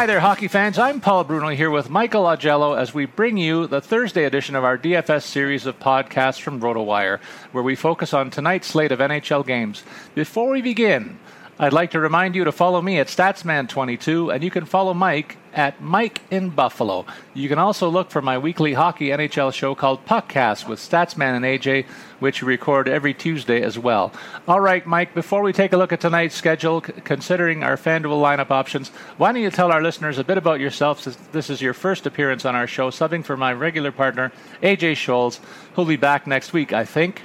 [0.00, 0.78] Hi there, hockey fans.
[0.78, 4.64] I'm Paul Bruno here with Michael Augello as we bring you the Thursday edition of
[4.64, 7.20] our DFS series of podcasts from RotoWire,
[7.52, 9.82] where we focus on tonight's slate of NHL games.
[10.14, 11.18] Before we begin,
[11.62, 15.36] I'd like to remind you to follow me at Statsman22, and you can follow Mike
[15.52, 17.04] at Mike in Buffalo.
[17.34, 21.44] You can also look for my weekly hockey NHL show called Puckcast with Statsman and
[21.44, 21.84] AJ,
[22.18, 24.10] which we record every Tuesday as well.
[24.48, 28.22] All right, Mike, before we take a look at tonight's schedule, c- considering our FanDuel
[28.22, 28.88] lineup options,
[29.18, 32.06] why don't you tell our listeners a bit about yourself since this is your first
[32.06, 34.32] appearance on our show, subbing for my regular partner,
[34.62, 35.40] AJ Scholes,
[35.74, 37.20] who'll be back next week, I think.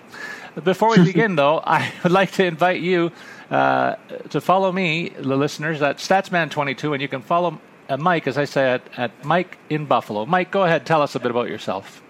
[0.61, 3.13] Before we begin, though, I would like to invite you
[3.49, 3.95] uh,
[4.29, 7.59] to follow me, the listeners, at Statsman22, and you can follow
[7.97, 10.25] Mike, as I said, at at Mike in Buffalo.
[10.25, 12.01] Mike, go ahead, tell us a bit about yourself.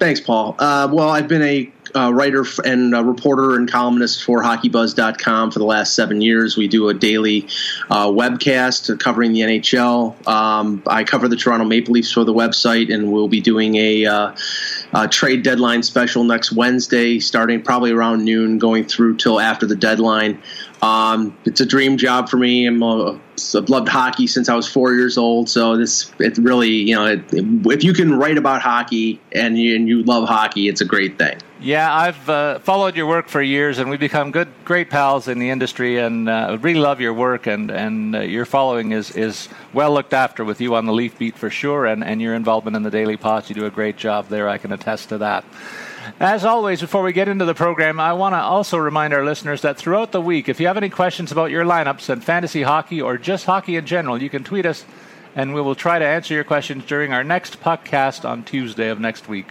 [0.00, 0.56] Thanks, Paul.
[0.58, 5.58] Uh, well, I've been a uh, writer and a reporter and columnist for HockeyBuzz.com for
[5.58, 6.56] the last seven years.
[6.56, 7.46] We do a daily
[7.90, 10.26] uh, webcast covering the NHL.
[10.26, 14.06] Um, I cover the Toronto Maple Leafs for the website, and we'll be doing a,
[14.06, 14.34] uh,
[14.94, 19.76] a trade deadline special next Wednesday, starting probably around noon, going through till after the
[19.76, 20.40] deadline.
[20.82, 22.66] Um, it's a dream job for me.
[22.66, 23.18] I'm a,
[23.54, 25.48] I've loved hockey since I was four years old.
[25.48, 29.76] So this, it really, you know, it, if you can write about hockey and you,
[29.76, 31.38] and you love hockey, it's a great thing.
[31.62, 35.38] Yeah, I've uh, followed your work for years, and we've become good, great pals in
[35.38, 39.50] the industry, and uh, really love your work, and and uh, your following is is
[39.74, 42.76] well looked after with you on the Leaf Beat for sure, and and your involvement
[42.76, 43.50] in the Daily Pots.
[43.50, 44.48] You do a great job there.
[44.48, 45.44] I can attest to that.
[46.18, 49.62] As always, before we get into the program, I want to also remind our listeners
[49.62, 53.00] that throughout the week, if you have any questions about your lineups and fantasy hockey
[53.02, 54.84] or just hockey in general, you can tweet us,
[55.34, 58.98] and we will try to answer your questions during our next podcast on Tuesday of
[58.98, 59.46] next week.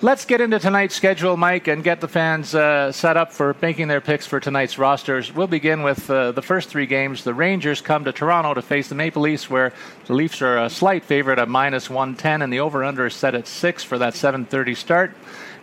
[0.00, 3.88] Let's get into tonight's schedule, Mike, and get the fans uh, set up for making
[3.88, 5.34] their picks for tonight's rosters.
[5.34, 7.24] We'll begin with uh, the first three games.
[7.24, 9.72] The Rangers come to Toronto to face the Maple Leafs, where
[10.06, 13.46] the Leafs are a slight favorite at minus 110, and the over/under is set at
[13.46, 15.14] six for that 7:30 start.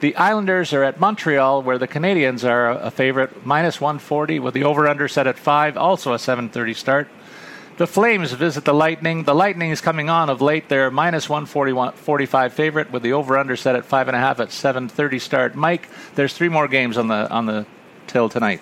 [0.02, 4.64] The Islanders are at Montreal, where the Canadiens are a favorite, minus 140, with the
[4.64, 7.08] over/under set at five, also a 7:30 start.
[7.78, 9.26] The Flames visit the Lightning.
[9.26, 10.70] The Lightning is coming on of late.
[10.70, 15.20] They're minus 145 favorite with the over/under set at five and a half at 7:30
[15.20, 15.54] start.
[15.54, 17.68] Mike, there's three more games on the on the
[18.08, 18.62] till tonight.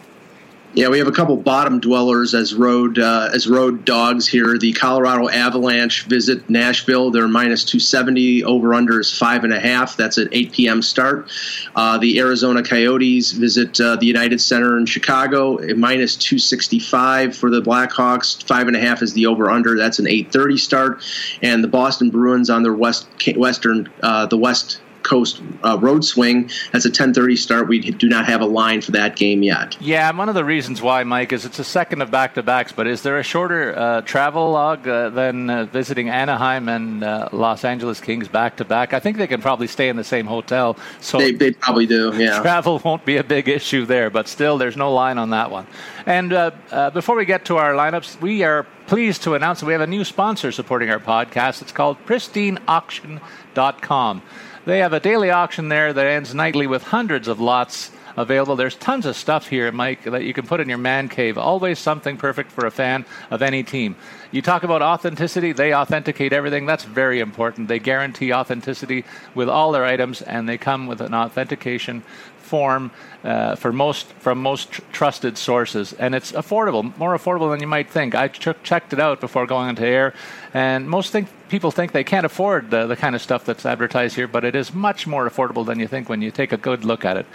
[0.75, 4.55] Yeah, we have a couple bottom dwellers as road uh, as road dogs here.
[4.59, 7.09] The Colorado Avalanche visit Nashville.
[7.09, 8.43] They're minus 270.
[8.43, 9.97] Over under is five and a half.
[9.97, 10.81] That's at 8 p.m.
[10.83, 11.31] start.
[11.75, 15.57] Uh, the Arizona Coyotes visit uh, the United Center in Chicago.
[15.75, 18.43] Minus 265 for the Blackhawks.
[18.43, 19.75] Five and a half is the over under.
[19.75, 21.03] That's an 8:30 start.
[21.41, 26.49] And the Boston Bruins on their west western uh, the west Coast uh, road swing.
[26.71, 27.67] That's a 10:30 start.
[27.67, 29.75] We do not have a line for that game yet.
[29.81, 32.73] Yeah, one of the reasons why, Mike, is it's a second of back-to-backs.
[32.73, 37.29] But is there a shorter uh, travel log uh, than uh, visiting Anaheim and uh,
[37.31, 38.93] Los Angeles Kings back-to-back?
[38.93, 40.77] I think they can probably stay in the same hotel.
[41.01, 42.13] So they, they probably do.
[42.15, 44.09] Yeah, travel won't be a big issue there.
[44.09, 45.65] But still, there's no line on that one.
[46.05, 46.51] And uh,
[46.93, 49.87] before we get to our lineups, we are pleased to announce that we have a
[49.87, 51.61] new sponsor supporting our podcast.
[51.61, 54.23] It's called PristineAuction.com.
[54.65, 58.55] They have a daily auction there that ends nightly with hundreds of lots available.
[58.55, 61.37] There's tons of stuff here, Mike, that you can put in your man cave.
[61.37, 63.95] Always something perfect for a fan of any team.
[64.31, 66.65] You talk about authenticity, they authenticate everything.
[66.65, 67.67] That's very important.
[67.67, 72.01] They guarantee authenticity with all their items, and they come with an authentication
[72.49, 72.91] form
[73.23, 77.67] uh, for most from most tr- trusted sources, and it's affordable, more affordable than you
[77.67, 78.15] might think.
[78.15, 80.13] I ch- checked it out before going into air,
[80.53, 84.15] and most think people think they can't afford the, the kind of stuff that's advertised
[84.15, 86.85] here, but it is much more affordable than you think when you take a good
[86.85, 87.25] look at it.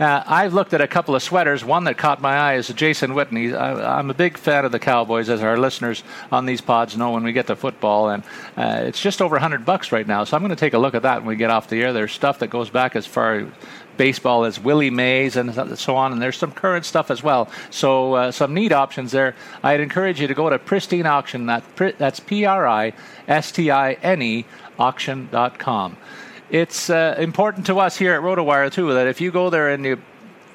[0.00, 1.64] Uh, I've looked at a couple of sweaters.
[1.64, 3.52] One that caught my eye is Jason Witten.
[3.52, 7.10] I, am a big fan of the Cowboys, as our listeners on these pods know
[7.12, 8.22] when we get to football, and
[8.56, 10.24] uh, it's just over 100 bucks right now.
[10.24, 11.92] So I'm going to take a look at that when we get off the air.
[11.92, 13.46] There's stuff that goes back as far
[13.98, 17.50] baseball as Willie Mays and so on, and there's some current stuff as well.
[17.68, 19.34] So uh, some neat options there.
[19.62, 21.44] I'd encourage you to go to Pristine Auction.
[21.46, 21.64] That,
[21.98, 22.94] that's P R I
[23.26, 24.46] S T I N E
[24.78, 25.96] auction.com.
[26.50, 29.84] It's uh, important to us here at RotoWire too that if you go there and
[29.84, 30.00] you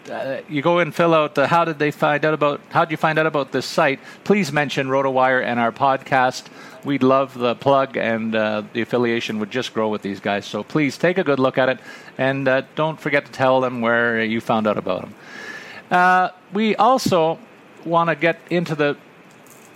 [0.09, 2.91] uh, you go and fill out the how did they find out about how did
[2.91, 6.47] you find out about this site please mention rotowire and our podcast
[6.85, 10.63] we'd love the plug and uh, the affiliation would just grow with these guys so
[10.63, 11.79] please take a good look at it
[12.17, 15.15] and uh, don't forget to tell them where you found out about them
[15.91, 17.39] uh, we also
[17.85, 18.97] want to get into the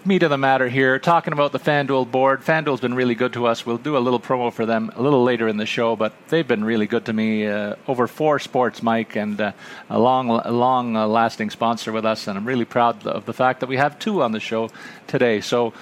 [0.08, 2.42] meat of the matter here, talking about the FanDuel board.
[2.42, 3.66] FanDuel's been really good to us.
[3.66, 6.48] We'll do a little promo for them a little later in the show, but they've
[6.48, 7.46] been really good to me.
[7.46, 9.52] Uh, over four sports, Mike, and uh,
[9.90, 13.60] a long, long uh, lasting sponsor with us, and I'm really proud of the fact
[13.60, 14.70] that we have two on the show
[15.08, 15.42] today.
[15.42, 15.74] So,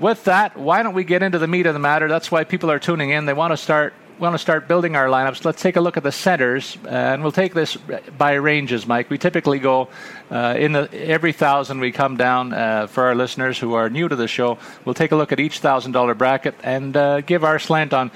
[0.00, 2.08] with that, why don't we get into the meat of the matter?
[2.08, 3.26] That's why people are tuning in.
[3.26, 6.04] They want to start want to start building our lineups, let's take a look at
[6.04, 7.76] the centers, uh, and we'll take this
[8.16, 9.10] by ranges, Mike.
[9.10, 9.88] We typically go
[10.30, 14.08] uh, in the, every thousand we come down uh, for our listeners who are new
[14.08, 14.58] to the show.
[14.84, 18.12] We'll take a look at each thousand dollar bracket and uh, give our slant on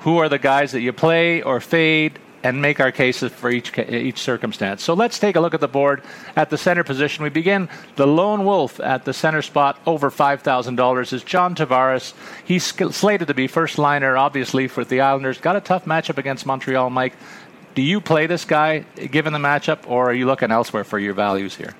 [0.00, 3.76] who are the guys that you play or fade and make our cases for each
[3.78, 4.82] each circumstance.
[4.82, 6.02] So let's take a look at the board
[6.36, 7.22] at the center position.
[7.22, 11.54] We begin the lone wolf at the center spot over five thousand dollars is John
[11.54, 12.14] Tavares.
[12.44, 15.38] He's slated to be first liner, obviously for the Islanders.
[15.38, 17.14] Got a tough matchup against Montreal, Mike.
[17.74, 21.14] Do you play this guy given the matchup, or are you looking elsewhere for your
[21.14, 21.74] values here?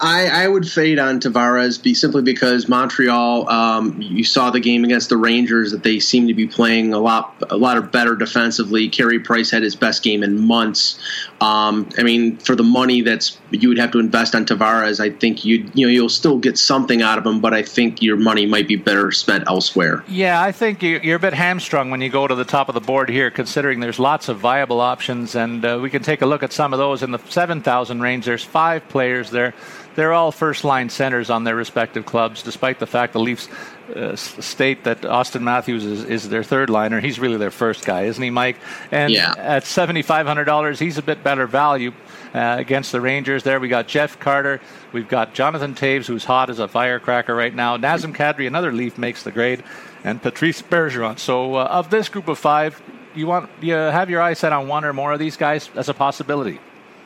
[0.00, 3.48] I, I, would fade on Tavares be simply because Montreal.
[3.48, 6.98] Um, you saw the game against the Rangers that they seem to be playing a
[6.98, 8.88] lot a lot of better defensively.
[8.88, 10.98] Carey Price had his best game in months.
[11.40, 15.10] Um, I mean, for the money that's you would have to invest on Tavares, I
[15.10, 18.16] think you you know you'll still get something out of him, but I think your
[18.16, 20.04] money might be better spent elsewhere.
[20.08, 22.80] Yeah, I think you're a bit hamstrung when you go to the top of the
[22.80, 26.42] board here, considering there's lots of viable options, and uh, we can take a look
[26.42, 28.24] at some of those in the seven thousand range.
[28.24, 29.54] There's five players there
[29.98, 33.48] they're all first line centers on their respective clubs, despite the fact the Leafs
[33.94, 37.00] uh, state that Auston Matthews is, is, their third liner.
[37.00, 38.56] He's really their first guy, isn't he, Mike?
[38.90, 39.34] And yeah.
[39.36, 41.92] at $7,500, he's a bit better value.
[42.34, 43.42] Uh, against the Rangers.
[43.42, 44.60] There we got Jeff Carter.
[44.92, 47.78] We've got Jonathan Toews, who's hot as a firecracker right now.
[47.78, 49.64] Nazem Kadri, another Leaf, makes the grade,
[50.04, 51.18] and Patrice Bergeron.
[51.18, 52.82] So uh, of this group of five,
[53.14, 55.88] you want you have your eyes set on one or more of these guys as
[55.88, 56.60] a possibility.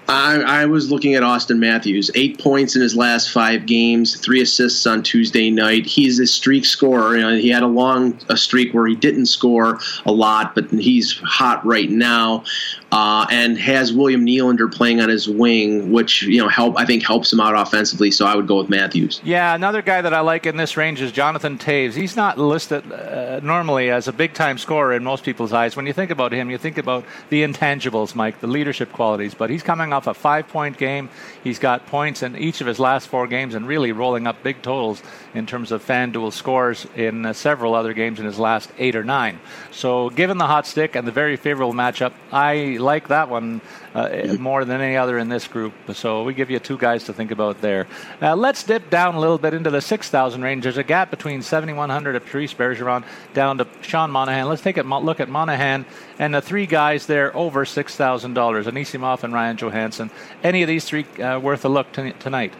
[0.09, 2.11] I, I, was looking at Auston Matthews.
[2.15, 5.87] Eight points in his last five games, three assists on Tuesday night.
[5.87, 7.17] He's a streak scorer.
[7.17, 10.71] You know, he had a long a streak where he didn't score a lot, but
[10.71, 12.45] he's hot right now
[12.93, 17.03] uh, and has William Nylander playing on his wing, which you know help I think
[17.03, 18.11] helps him out offensively.
[18.11, 19.21] So I would go with Matthews.
[19.25, 21.95] Yeah, another guy that I like in this range is Jonathan Toews.
[21.95, 25.75] He's not listed uh, normally as a big time scorer in most people's eyes.
[25.75, 29.33] When you think about him, you think about the intangibles, Mike, the leadership qualities.
[29.33, 31.09] But he's coming off a five point game.
[31.43, 34.61] He's got points in each of his last four games and really rolling up big
[34.61, 35.03] totals
[35.35, 39.05] in terms of FanDuel scores in uh, several other games in his last eight or
[39.05, 39.41] nine.
[39.71, 43.61] So given the hot stick and the very favorable matchup, I like that one
[43.95, 45.73] uh, more than any other in this group.
[45.95, 47.87] So we give you two guys to think about there.
[48.21, 50.63] Uh, let's dip down a little bit into the 6,000 range.
[50.63, 54.49] There's a gap between 7,100 of Patrice Bergeron down to Sean Monahan.
[54.49, 55.87] Let's take a look at Monahan
[56.19, 60.11] and the three guys there over $6,000, Anisimov and Ryan Johansen.
[60.43, 62.53] Any of these three uh, worth a look t- tonight?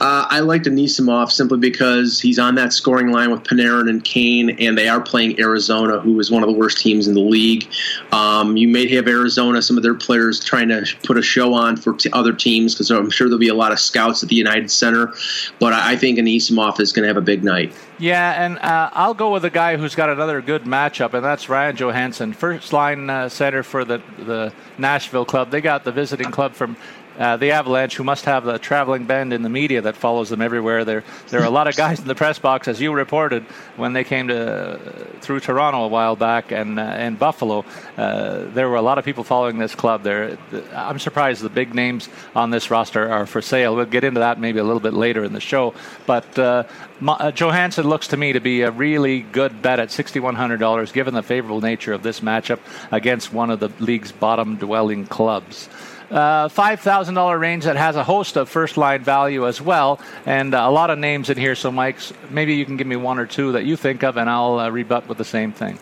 [0.00, 4.50] Uh, I like Anisimov simply because he's on that scoring line with Panarin and Kane,
[4.58, 7.68] and they are playing Arizona, who is one of the worst teams in the league.
[8.10, 11.76] Um, you may have Arizona, some of their players trying to put a show on
[11.76, 14.36] for t- other teams because I'm sure there'll be a lot of scouts at the
[14.36, 15.12] United Center.
[15.58, 17.74] But I, I think Anisimov is going to have a big night.
[17.98, 21.50] Yeah, and uh, I'll go with a guy who's got another good matchup, and that's
[21.50, 25.50] Ryan Johansen, first line uh, center for the the Nashville club.
[25.50, 26.78] They got the visiting club from
[27.18, 30.40] uh, the Avalanche, who must have the traveling band in the media that follows them
[30.40, 30.84] everywhere.
[30.84, 33.44] There, there are a lot of guys in the press box, as you reported
[33.76, 34.78] when they came to
[35.20, 37.64] through Toronto a while back and uh, and Buffalo.
[37.96, 40.02] Uh, there were a lot of people following this club.
[40.02, 40.38] There,
[40.74, 43.76] I'm surprised the big names on this roster are for sale.
[43.76, 45.74] We'll get into that maybe a little bit later in the show.
[46.06, 46.64] But uh,
[47.06, 51.22] uh, Johansen looks to me to be a really good bet at $6,100, given the
[51.22, 55.68] favorable nature of this matchup against one of the league's bottom dwelling clubs
[56.10, 60.58] uh, $5,000 range that has a host of first line value as well, and uh,
[60.58, 61.54] a lot of names in here.
[61.54, 61.98] So, Mike,
[62.30, 64.68] maybe you can give me one or two that you think of, and I'll uh,
[64.70, 65.78] rebut with the same thing.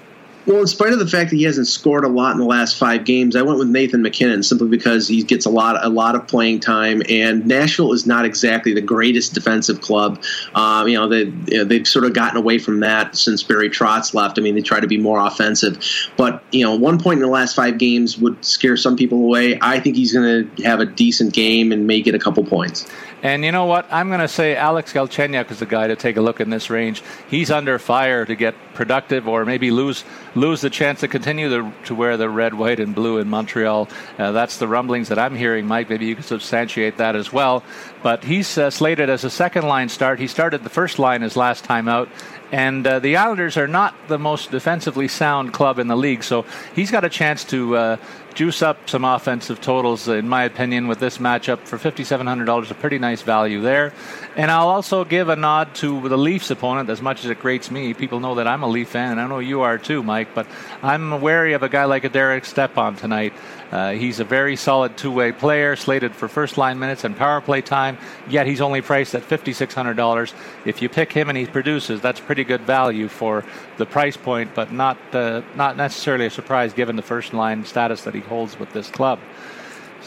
[0.49, 2.79] Well, in spite of the fact that he hasn't scored a lot in the last
[2.79, 6.15] five games, I went with Nathan MacKinnon simply because he gets a lot, a lot
[6.15, 7.03] of playing time.
[7.11, 10.23] And Nashville is not exactly the greatest defensive club.
[10.55, 13.69] Um, you know, they, you know, they've sort of gotten away from that since Barry
[13.69, 14.39] Trotz left.
[14.39, 15.85] I mean, they try to be more offensive.
[16.17, 19.59] But you know, one point in the last five games would scare some people away.
[19.61, 22.87] I think he's going to have a decent game and may get a couple points.
[23.23, 23.87] And you know what?
[23.91, 26.71] I'm going to say Alex Galchenyuk is the guy to take a look in this
[26.71, 27.03] range.
[27.29, 30.05] He's under fire to get productive or maybe lose
[30.37, 33.89] lose the chance to continue the, to wear the red, white, and blue in Montreal.
[34.19, 35.91] Uh, that's the rumblings that I'm hearing, Mike.
[35.91, 37.65] Maybe you can substantiate that as well.
[38.05, 40.21] But he's uh, slated as a second line start.
[40.21, 42.09] He started the first line his last time out,
[42.53, 46.45] and uh, the Islanders are not the most defensively sound club in the league, so
[46.77, 47.97] he's got a chance to uh,
[48.39, 52.71] juice up some offensive totals, in my opinion, with this matchup for $5,700.
[52.71, 53.93] A pretty nice value there.
[54.39, 57.73] And I'll also give a nod to the Leafs opponent, as much as it grates
[57.73, 57.93] me.
[57.93, 60.47] People know that I'm a Leaf fan, and I know you are too, Mike, but
[60.81, 63.33] I'm wary of a guy like a Derek Stepan tonight.
[63.73, 67.41] Uh, he's a very solid two way player, slated for first line minutes and power
[67.41, 70.33] play time, yet he's only priced at $5,600.
[70.65, 73.45] If you pick him and he produces, that's pretty good value for
[73.77, 78.03] the price point, but not, uh, not necessarily a surprise given the first line status
[78.05, 79.19] that he holds with this club.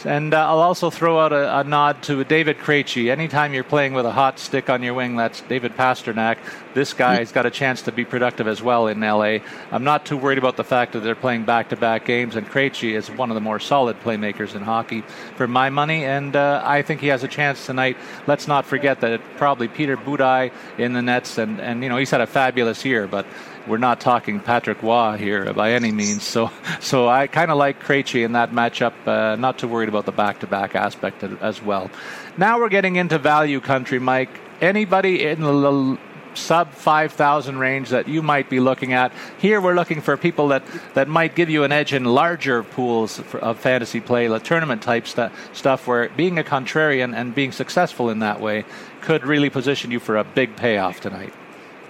[0.04, 3.10] And uh, I'll also throw out a, a, nod to David Krejci.
[3.10, 6.38] Anytime you're playing with a hot stick on your wing, that's David Pastrnak.
[6.74, 9.38] This guy's got a chance to be productive as well in LA.
[9.70, 13.10] I'm not too worried about the fact that they're playing back-to-back games, and Krejci is
[13.10, 15.02] one of the more solid playmakers in hockey
[15.36, 17.96] for my money, and uh, I think he has a chance tonight.
[18.26, 22.10] Let's not forget that probably Peter Budaj in the nets, and, and you know he's
[22.10, 23.26] had a fabulous year, but
[23.66, 26.22] we're not talking Patrick Roy here by any means.
[26.24, 26.50] So,
[26.80, 28.92] so I kind of like Krejci in that matchup.
[29.06, 31.90] Uh, not too worried about the back-to-back aspect as well.
[32.36, 34.30] Now we're getting into value country, Mike.
[34.60, 35.98] Anybody in the
[36.34, 39.12] sub 5000 range that you might be looking at.
[39.38, 40.62] Here we're looking for people that,
[40.94, 45.06] that might give you an edge in larger pools of fantasy play, the tournament type
[45.06, 48.64] st- stuff where being a contrarian and being successful in that way
[49.00, 51.32] could really position you for a big payoff tonight.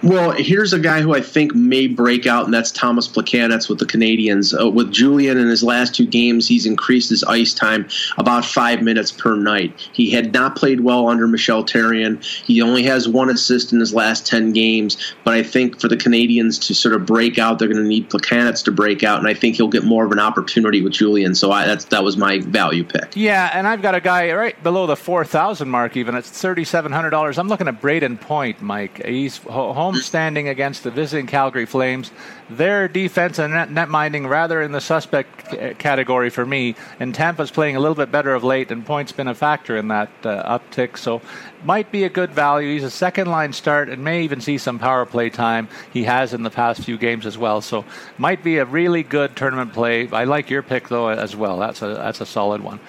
[0.03, 3.79] Well, here's a guy who I think may break out, and that's Thomas Plekanec with
[3.79, 4.53] the Canadiens.
[4.53, 8.81] Uh, with Julien in his last two games, he's increased his ice time about five
[8.81, 9.71] minutes per night.
[9.93, 12.21] He had not played well under Michel Therrien.
[12.43, 15.95] He only has one assist in his last 10 games, but I think for the
[15.95, 19.27] Canadiens to sort of break out, they're going to need Plekanec to break out, and
[19.29, 21.33] I think he'll get more of an opportunity with Julien.
[21.33, 23.15] So I, that's, that was my value pick.
[23.15, 26.13] Yeah, and I've got a guy right below the 4,000 mark, even.
[26.15, 27.37] It's $3,700.
[27.37, 29.01] I'm looking at Brayden Point, Mike.
[29.05, 32.11] He's home standing against the visiting Calgary Flames.
[32.49, 36.75] Their defense and net, net minding rather in the suspect category for me.
[36.99, 39.87] And Tampa's playing a little bit better of late, and points been a factor in
[39.89, 40.97] that uh, uptick.
[40.97, 41.21] So
[41.63, 42.73] might be a good value.
[42.73, 45.67] He's a second line start and may even see some power play time.
[45.91, 47.61] He has in the past few games as well.
[47.61, 47.85] So
[48.17, 50.09] might be a really good tournament play.
[50.09, 51.57] I like your pick though as well.
[51.59, 52.79] That's a that's a solid one.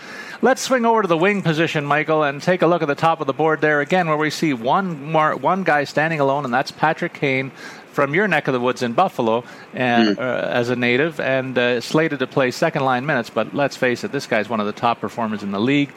[0.43, 3.21] Let's swing over to the wing position, Michael, and take a look at the top
[3.21, 6.53] of the board there again, where we see one more, one guy standing alone, and
[6.53, 7.51] that's Patrick Kane
[7.93, 10.19] from your neck of the woods in Buffalo, and mm.
[10.19, 13.31] uh, as a native, and uh, slated to play second line minutes.
[13.31, 15.93] But let's face it, this guy's one of the top performers in the league.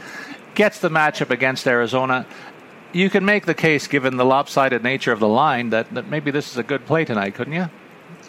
[0.54, 2.26] Gets the matchup against Arizona.
[2.94, 6.32] You can make the case, given the lopsided nature of the line, that, that maybe
[6.32, 7.70] this is a good play tonight, couldn't you?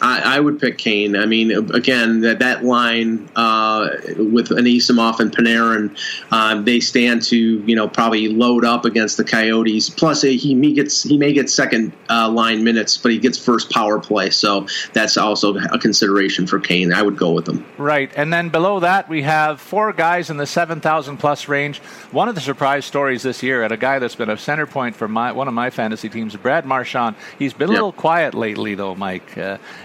[0.01, 1.15] I, I, would pick Kane.
[1.15, 5.97] I mean, again, that that line uh, with Anisimov and Panarin,
[6.31, 9.89] um, they stand to you know probably load up against the Coyotes.
[9.89, 13.71] Plus, he, he gets he may get second uh, line minutes, but he gets first
[13.71, 16.93] power play, so that's also a consideration for Kane.
[16.93, 17.65] I would go with him.
[17.77, 21.79] Right, and then below that we have four guys in the seven thousand plus range.
[22.11, 24.95] One of the surprise stories this year, at a guy that's been a center point
[24.95, 27.15] for my one of my fantasy teams, Brad Marchand.
[27.37, 27.77] He's been a yep.
[27.77, 29.37] little quiet lately, though, Mike.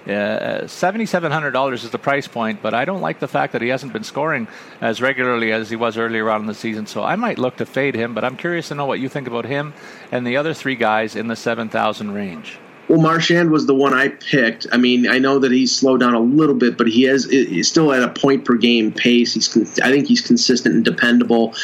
[0.06, 3.68] Uh, uh, $7,700 is the price point, but I don't like the fact that he
[3.68, 4.48] hasn't been scoring
[4.80, 6.86] as regularly as he was earlier on in the season.
[6.86, 9.26] So I might look to fade him, but I'm curious to know what you think
[9.26, 9.72] about him
[10.12, 12.58] and the other three guys in the 7,000 range.
[12.88, 14.66] Well, Marchand was the one I picked.
[14.70, 17.92] I mean, I know that he's slowed down a little bit, but he he's still
[17.92, 19.32] at a point per game pace.
[19.32, 21.54] He's I think he's consistent and dependable.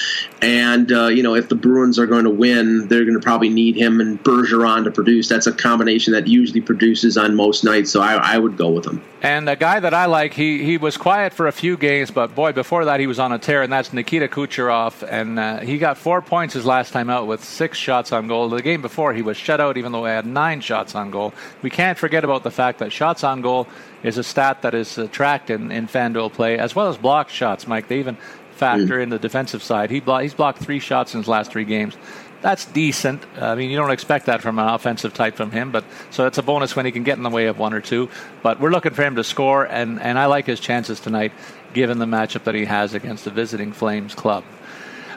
[0.41, 3.51] And uh, you know, if the Bruins are going to win, they're going to probably
[3.51, 5.29] need him and Bergeron to produce.
[5.29, 7.91] That's a combination that usually produces on most nights.
[7.91, 9.03] So I, I would go with him.
[9.23, 12.35] And a guy that I like, he he was quiet for a few games, but
[12.35, 15.07] boy, before that he was on a tear, and that's Nikita Kucherov.
[15.07, 18.49] And uh, he got four points his last time out with six shots on goal.
[18.49, 21.35] The game before he was shut out, even though he had nine shots on goal.
[21.63, 23.69] We can't forget about the fact that shots on goal
[24.03, 27.67] is a stat that is tracked in, in FanDuel play, as well as blocked shots,
[27.67, 27.89] Mike.
[27.89, 28.17] They even
[28.53, 29.03] factor mm.
[29.03, 29.91] in the defensive side.
[29.91, 31.97] He blo- he's blocked three shots in his last three games.
[32.43, 33.23] That's decent.
[33.39, 36.39] I mean, you don't expect that from an offensive type from him, but so it's
[36.39, 38.09] a bonus when he can get in the way of one or two.
[38.43, 41.33] But we're looking for him to score, and, and I like his chances tonight,
[41.75, 44.45] given the matchup that he has against the visiting Flames club.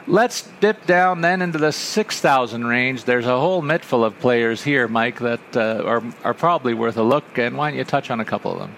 [0.06, 3.04] Let's dip down then into the 6,000 range.
[3.04, 7.02] There's a whole mittful of players here, Mike, that uh, are, are probably worth a
[7.02, 8.74] look, and why don't you touch on a couple of them?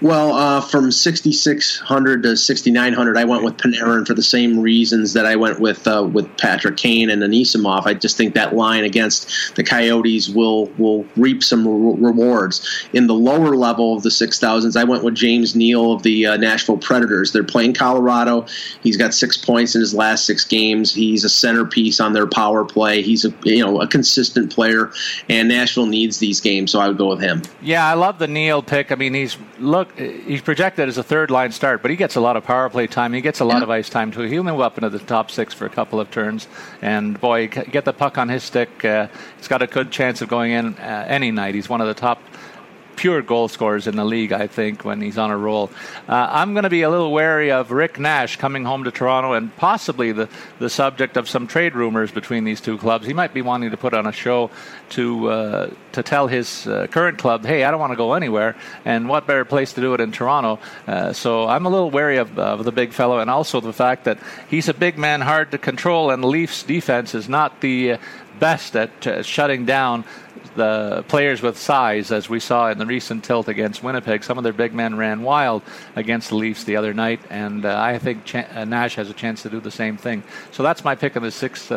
[0.00, 5.26] Well, uh, from 6,600 to 6,900, I went with Panarin for the same reasons that
[5.26, 7.84] I went with uh, with Patrick Kane and Anisimov.
[7.84, 12.86] I just think that line against the Coyotes will will reap some re- rewards.
[12.92, 16.36] In the lower level of the 6,000s, I went with James Neal of the uh,
[16.36, 17.32] Nashville Predators.
[17.32, 18.46] They're playing Colorado.
[18.82, 20.94] He's got six points in his last six games.
[20.94, 23.02] He's a centerpiece on their power play.
[23.02, 24.92] He's a you know a consistent player,
[25.28, 27.42] and Nashville needs these games, so I would go with him.
[27.60, 28.92] Yeah, I love the Neal pick.
[28.92, 32.20] I mean, he's look, he's projected as a third line start, but he gets a
[32.20, 33.12] lot of power play time.
[33.12, 34.22] He gets a lot of ice time too.
[34.22, 36.48] He'll move up into the top six for a couple of turns,
[36.82, 38.84] and boy, get the puck on his stick.
[38.84, 41.54] Uh, he's got a good chance of going in uh, any night.
[41.54, 42.20] He's one of the top
[42.98, 45.70] pure goal scorers in the league, I think, when he's on a roll.
[46.08, 49.34] Uh, I'm going to be a little wary of Rick Nash coming home to Toronto
[49.34, 53.06] and possibly the, the subject of some trade rumors between these two clubs.
[53.06, 54.50] He might be wanting to put on a show
[54.90, 58.56] to uh, to tell his uh, current club, hey, I don't want to go anywhere,
[58.84, 60.58] and what better place to do it in Toronto?
[60.86, 64.04] Uh, so I'm a little wary of, of the big fellow, and also the fact
[64.04, 67.98] that he's a big man, hard to control, and the Leafs defense is not the
[68.38, 70.04] best at uh, shutting down
[70.54, 74.24] the players with size, as we saw in the recent tilt against Winnipeg.
[74.24, 75.62] Some of their big men ran wild
[75.94, 79.14] against the Leafs the other night, and uh, I think Ch- uh, Nash has a
[79.14, 80.22] chance to do the same thing.
[80.52, 81.70] So that's my pick of the sixth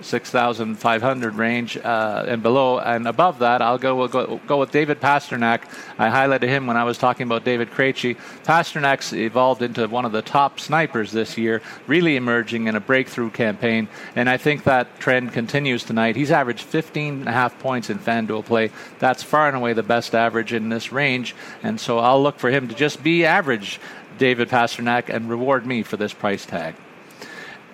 [0.00, 2.78] 6,500 range uh, and below.
[2.78, 5.62] And above that, I'll go, we'll go, go with David Pastrnak.
[5.98, 8.16] I highlighted him when I was talking about David Krejci.
[8.44, 13.30] Pastrnak's evolved into one of the top snipers this year, really emerging in a breakthrough
[13.30, 13.88] campaign.
[14.14, 16.16] And I think that trend continues tonight.
[16.16, 18.70] He's averaged 15 and a half points in FanDuel play.
[18.98, 21.34] That's far and away the best average in this range.
[21.62, 23.80] And so I'll look for him to just be average,
[24.18, 26.74] David Pastrnak, and reward me for this price tag.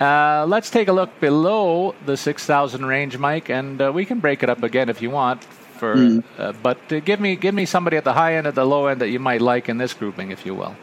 [0.03, 4.43] Uh, let's take a look below the 6,000 range, Mike, and uh, we can break
[4.43, 5.45] it up again if you want.
[5.45, 6.25] For, mm.
[6.39, 8.87] uh, but uh, give me give me somebody at the high end, at the low
[8.87, 10.75] end that you might like in this grouping, if you will.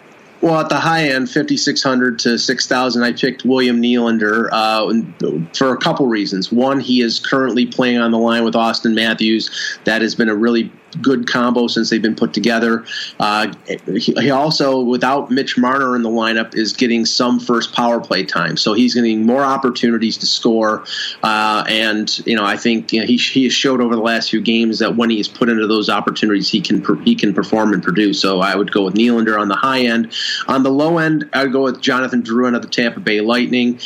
[0.41, 5.77] Well, at the high end, 5,600 to 6,000, I picked William Nylander uh, for a
[5.77, 6.49] couple reasons.
[6.49, 9.49] One, he is currently playing on the line with Auston Matthews.
[9.84, 10.71] That has been a really
[11.02, 12.86] good combo since they've been put together.
[13.19, 13.54] Uh,
[13.97, 18.58] he, also, without Mitch Marner in the lineup, is getting some first power play time,
[18.58, 20.84] so he's getting more opportunities to score.
[21.23, 24.30] Uh, and you know, I think you know, he he has showed over the last
[24.30, 27.73] few games that when he is put into those opportunities, he can he can perform
[27.73, 28.21] and produce.
[28.21, 30.13] So I would go with Nylander on the high end.
[30.47, 33.80] On the low end, I'd go with Jonathan Drouin of the Tampa Bay Lightning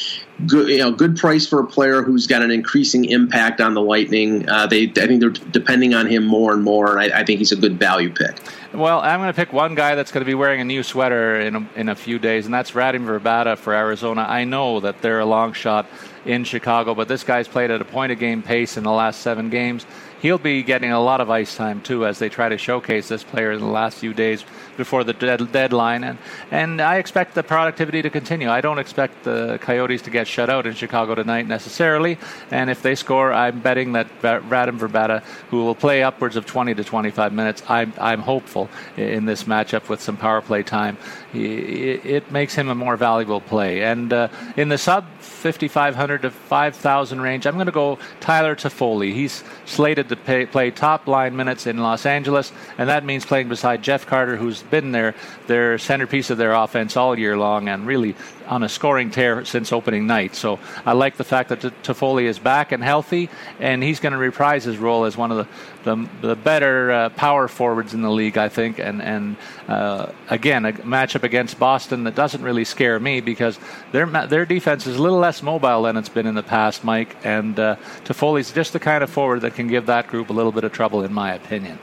[0.47, 3.81] good, you know, good price for a player who's got an increasing impact on the
[3.81, 4.47] Lightning.
[4.49, 7.39] Uh, they, I think they're depending on him more and more, and I, I think
[7.39, 8.37] he's a good value pick.
[8.73, 11.39] Well, I'm going to pick one guy that's going to be wearing a new sweater
[11.39, 14.25] in a, in a few days, and that's Radim Vrbata for Arizona.
[14.27, 15.85] I know that they're a long shot
[16.25, 19.21] in Chicago, but this guy's played at a point a game pace in the last
[19.21, 19.85] seven games.
[20.23, 23.23] He'll be getting a lot of ice time too as they try to showcase this
[23.23, 24.43] player in the last few days
[24.77, 26.03] before the dead, deadline.
[26.03, 26.17] And
[26.49, 28.49] and I expect the productivity to continue.
[28.49, 32.17] I don't expect the Coyotes to get shut out in Chicago tonight necessarily.
[32.49, 36.73] And if they score, I'm betting that Radim Vrbata, who will play upwards of 20
[36.73, 40.97] to 25 minutes, I'm I'm hopeful in this matchup with some power play time.
[41.33, 43.83] It makes him a more valuable play.
[43.83, 49.13] And uh, in the sub 5,500 to 5,000 range, I'm going to go Tyler Toffoli.
[49.13, 53.49] He's slated to pay, play top line minutes in Los Angeles, and that means playing
[53.49, 55.15] beside Jeff Carter, who's been their
[55.47, 58.15] their centerpiece of their offense all year long and really
[58.47, 60.35] on a scoring tear since opening night.
[60.35, 63.29] So I like the fact that Toffoli is back and healthy,
[63.59, 65.47] and he's going to reprise his role as one of the
[65.83, 68.79] the, the better uh, power forwards in the league, I think.
[68.79, 69.35] And and
[69.67, 73.59] uh, again, a matchup against Boston that doesn't really scare me because
[73.91, 77.15] their their defense is a little less mobile than it's been in the past, Mike.
[77.23, 77.75] And uh,
[78.05, 80.71] Toffoli's just the kind of forward that can give that group a little bit of
[80.71, 81.79] trouble, in my opinion.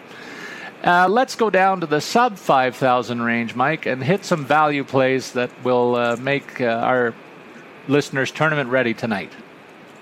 [0.82, 5.32] Uh, let's go down to the sub 5,000 range, Mike, and hit some value plays
[5.32, 7.14] that will uh, make uh, our
[7.86, 9.30] listeners tournament ready tonight.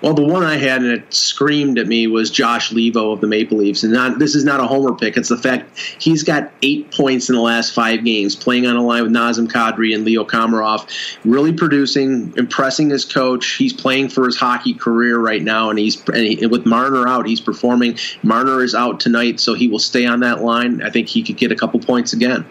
[0.01, 3.27] Well, the one I had and it screamed at me was Josh Leivo of the
[3.27, 5.17] Maple Leafs, and not this is not a homer pick.
[5.17, 8.81] It's the fact he's got eight points in the last five games, playing on a
[8.81, 10.87] line with Nazem Kadri and Leo Komarov,
[11.25, 13.55] really producing, impressing his coach.
[13.55, 17.27] He's playing for his hockey career right now, and he's and he, with Marner out,
[17.27, 17.97] he's performing.
[18.23, 20.81] Marner is out tonight, so he will stay on that line.
[20.81, 22.45] I think he could get a couple points again.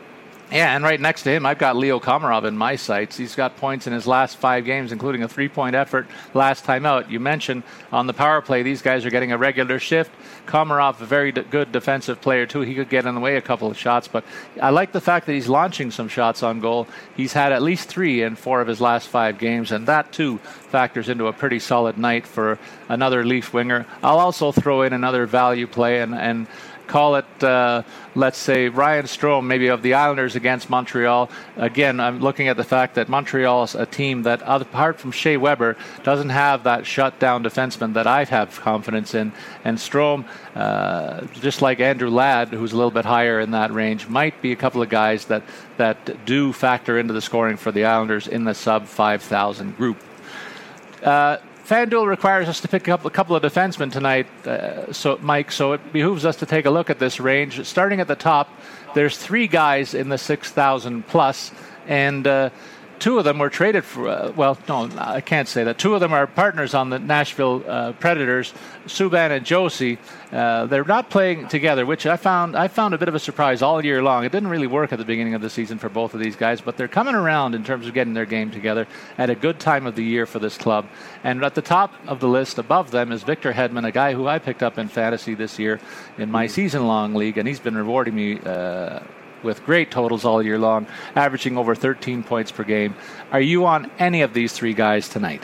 [0.51, 3.19] Yeah, and right next to him, I've got Leo Komarov in my sights.
[3.19, 6.87] He's got points in his last five games, including a three point effort last time
[6.87, 7.11] out.
[7.11, 10.11] You mentioned on the power play, these guys are getting a regular shift.
[10.47, 12.63] Komarov, a very good defensive player, too.
[12.63, 14.25] He could get in the way a couple of shots, but
[14.63, 16.89] I like the fact that he's launching some shots on goal.
[17.15, 20.39] He's had at least three in four of his last five games, and that, too,
[20.39, 22.59] factors into a pretty solid night for
[22.89, 23.85] another Leaf winger.
[24.03, 26.47] I'll also throw in another value play, and, and
[26.89, 27.83] call it, uh,
[28.15, 31.31] let's say, Ryan Strome, maybe of the Islanders against Montreal.
[31.57, 35.37] Again, I'm looking at the fact that Montreal is a team that, apart from Shea
[35.37, 39.33] Weber, doesn't have that shutdown defenseman that I have confidence in.
[39.65, 40.25] And Strome,
[40.57, 44.53] uh, just like Andrew Ladd, who's a little bit higher in that range, might be
[44.53, 45.43] a couple of guys that,
[45.77, 50.03] that do factor into the scoring for the Islanders in the sub 5,000 group.
[51.03, 51.37] Uh,
[51.69, 55.53] FanDuel requires us to pick up a couple of defensemen tonight, uh, so Mike.
[55.53, 57.63] So it behooves us to take a look at this range.
[57.67, 58.49] Starting at the top,
[58.95, 61.51] there's three guys in the 6,000 plus,
[61.87, 62.49] and uh,
[62.99, 64.09] two of them were traded for.
[64.09, 65.79] Uh, well, no, I can't say that.
[65.79, 68.53] Two of them are partners on the Nashville uh, Predators,
[68.87, 69.99] Subban and Josi.
[70.33, 73.63] Uh, they're not playing together, which I found I found a bit of a surprise
[73.63, 74.25] all year long.
[74.25, 76.61] It didn't really work at the beginning of the season for both of these guys,
[76.61, 79.87] but they're coming around in terms of getting their game together at a good time
[79.87, 80.87] of the year for this club.
[81.25, 84.27] And at the top of the list above them is Victor Hedman, a guy who
[84.27, 85.81] I picked up in fantasy this year
[86.19, 89.01] in my season-long league, and he's been rewarding me uh,
[89.43, 92.95] with great totals all year long, averaging over 13 points per game.
[93.33, 95.43] Are you on any of these three guys tonight?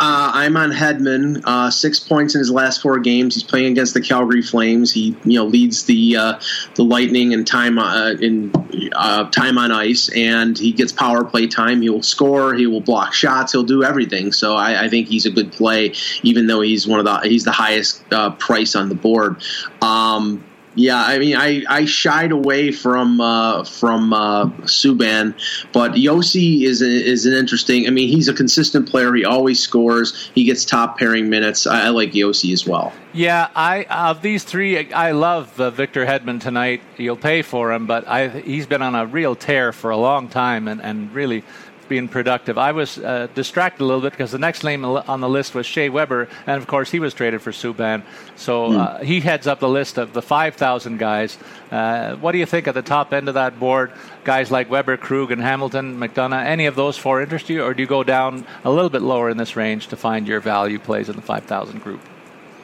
[0.00, 1.42] Uh, I'm on Hedman.
[1.44, 3.34] Uh, six points in his last four games.
[3.34, 4.92] He's playing against the Calgary Flames.
[4.92, 6.40] He, you know, leads the uh,
[6.76, 8.52] the Lightning in time uh, in
[8.94, 11.82] uh, time on ice, and he gets power play time.
[11.82, 12.54] He will score.
[12.54, 13.50] He will block shots.
[13.50, 14.30] He'll do everything.
[14.30, 17.44] So I, I think he's a good play, even though he's one of the he's
[17.44, 19.42] the highest uh, price on the board.
[19.82, 20.44] Um,
[20.78, 25.34] yeah, I mean, I, I shied away from uh, from uh, Subban,
[25.72, 27.88] but Josi is a, is an interesting.
[27.88, 29.12] I mean, he's a consistent player.
[29.14, 30.30] He always scores.
[30.36, 31.66] He gets top pairing minutes.
[31.66, 32.92] I, I like Josi as well.
[33.12, 36.80] Yeah, I of these three, I love uh, Victor Hedman tonight.
[36.96, 40.28] You'll pay for him, but I, he's been on a real tear for a long
[40.28, 41.42] time, and, and really
[41.88, 42.58] being productive.
[42.58, 45.66] I was uh, distracted a little bit because the next name on the list was
[45.66, 48.02] Shea Weber, and of course he was traded for Subban.
[48.36, 49.04] So uh, hmm.
[49.04, 51.38] he heads up the list of the 5,000 guys.
[51.70, 53.92] Uh, what do you think at the top end of that board?
[54.24, 57.82] Guys like Weber, Krug, and Hamilton, McDonagh, any of those four interest you, or do
[57.82, 61.08] you go down a little bit lower in this range to find your value plays
[61.08, 62.00] in the 5,000 group?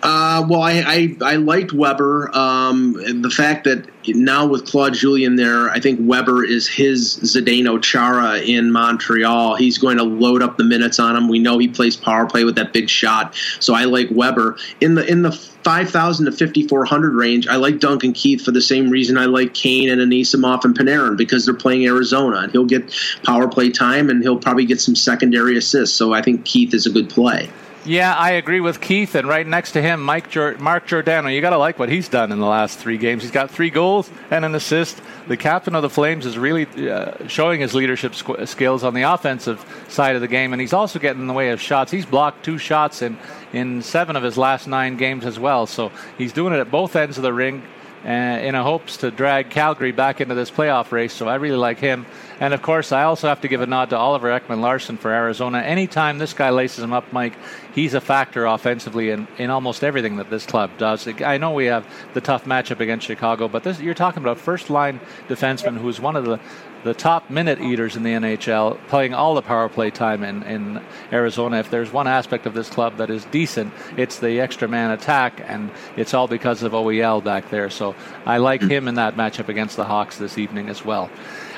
[0.04, 2.30] Uh, well, I, I, I liked Weber.
[2.36, 7.82] Um, the fact that now with Claude Julien there, I think Weber is his Zdeno
[7.82, 9.54] Chara in Montreal.
[9.54, 11.26] He's going to load up the minutes on him.
[11.26, 14.94] We know he plays power play with that big shot, so I like Weber in
[14.94, 17.48] the in the five thousand to fifty four hundred range.
[17.48, 21.16] I like Duncan Keith for the same reason I like Kane and Anisimov and Panarin
[21.16, 24.96] because they're playing Arizona and he'll get power play time and he'll probably get some
[24.96, 25.96] secondary assists.
[25.96, 27.48] So I think Keith is a good play.
[27.86, 31.28] Yeah, I agree with Keith, and right next to him, Mike Mark Giordano.
[31.28, 33.22] You got to like what he's done in the last three games.
[33.22, 35.02] He's got three goals and an assist.
[35.28, 39.02] The captain of the Flames is really uh, showing his leadership squ- skills on the
[39.02, 41.90] offensive side of the game, and he's also getting in the way of shots.
[41.92, 43.18] He's blocked two shots in
[43.52, 45.66] in seven of his last nine games as well.
[45.66, 47.62] So he's doing it at both ends of the ring
[48.04, 51.14] Uh, in a hopes to drag Calgary back into this playoff race.
[51.14, 52.04] So I really like him.
[52.38, 55.10] And of course, I also have to give a nod to Oliver Ekman Larsson for
[55.10, 55.60] Arizona.
[55.60, 57.32] Anytime this guy laces him up, Mike,
[57.74, 61.08] he's a factor offensively in, in almost everything that this club does.
[61.22, 64.68] I know we have the tough matchup against Chicago, but this, you're talking about first
[64.68, 66.38] line defenseman who's one of the
[66.84, 70.82] the top minute eaters in the NHL, playing all the power play time in, in
[71.10, 71.58] Arizona.
[71.58, 75.42] If there's one aspect of this club that is decent, it's the extra man attack,
[75.46, 77.70] and it's all because of OEL back there.
[77.70, 78.68] So I like hmm.
[78.68, 81.10] him in that matchup against the Hawks this evening as well.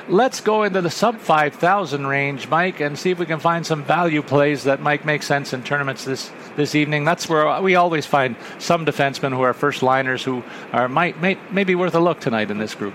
[0.08, 3.82] Let's go into the sub 5,000 range, Mike, and see if we can find some
[3.82, 7.04] value plays that might make sense in tournaments this, this evening.
[7.04, 11.52] That's where we always find some defensemen who are first liners who are might, might
[11.52, 12.94] maybe worth a look tonight in this group.